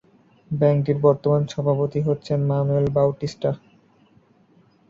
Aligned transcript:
ব্যাংকটির 0.51 0.97
বর্তমান 0.99 1.41
সভাপতি 1.47 1.99
হচ্ছেন 2.01 2.39
মানুয়েল 2.51 2.87
বাউটিস্টা। 2.89 3.51